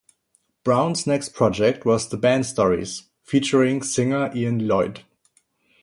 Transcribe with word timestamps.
Brown's 0.63 1.05
next 1.05 1.35
project 1.35 1.85
was 1.85 2.09
the 2.09 2.17
band 2.17 2.47
Stories, 2.47 3.03
featuring 3.21 3.83
singer 3.83 4.31
Ian 4.35 4.67
Lloyd. 4.67 5.03